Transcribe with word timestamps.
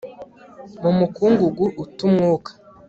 mu 0.81 0.91
mukungugu 0.97 1.65
u 1.83 1.85
te 1.95 2.01
umwuka 2.07 2.51